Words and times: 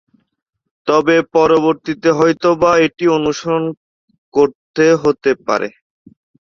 তবে, 0.87 1.15
পরবর্তীতে 1.35 2.09
হয়তোবা 2.19 2.71
এটি 2.85 3.05
অনুসরণ 3.17 3.63
করতে 4.33 4.85
হতে 5.03 5.31
পারে। 5.45 5.67